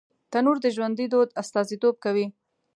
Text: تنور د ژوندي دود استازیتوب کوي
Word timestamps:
تنور 0.31 0.57
د 0.63 0.67
ژوندي 0.75 1.05
دود 1.11 1.29
استازیتوب 1.41 1.95
کوي 2.03 2.25